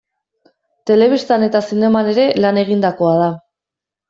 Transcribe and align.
Telebistan 0.91 1.45
eta 1.49 1.61
zineman 1.67 2.09
ere 2.15 2.27
lan 2.47 2.59
egindakoa 2.63 3.15
da. 3.23 3.31